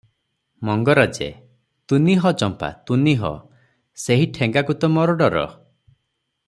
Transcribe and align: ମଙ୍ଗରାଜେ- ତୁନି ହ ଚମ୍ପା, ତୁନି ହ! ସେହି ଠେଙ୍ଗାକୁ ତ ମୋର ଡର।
ମଙ୍ଗରାଜେ- 0.69 1.27
ତୁନି 1.93 2.15
ହ 2.23 2.31
ଚମ୍ପା, 2.43 2.71
ତୁନି 2.91 3.15
ହ! 3.23 3.31
ସେହି 4.07 4.27
ଠେଙ୍ଗାକୁ 4.39 4.81
ତ 4.83 4.93
ମୋର 4.97 5.19
ଡର। 5.23 5.49